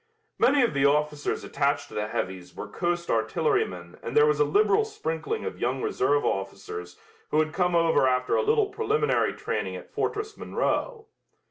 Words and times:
Many 0.39 0.63
of 0.63 0.73
the 0.73 0.83
officers 0.83 1.43
attached 1.43 1.87
to 1.89 1.93
the 1.93 2.07
heavies 2.07 2.55
were 2.55 2.67
coast 2.67 3.11
artillerymen 3.11 3.99
and 4.01 4.17
there 4.17 4.25
was 4.25 4.39
a 4.39 4.43
liberal 4.43 4.83
sprinkling 4.83 5.45
of 5.45 5.59
young 5.59 5.79
reserve 5.79 6.25
officers 6.25 6.97
who 7.29 7.37
had 7.39 7.53
come 7.53 7.75
over 7.75 8.07
after 8.07 8.35
a 8.35 8.41
little 8.41 8.65
preliminary 8.69 9.33
training 9.35 9.75
at 9.75 9.91
Fortress 9.93 10.35
Monroe. 10.37 11.05